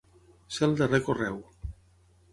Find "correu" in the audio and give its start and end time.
1.11-1.39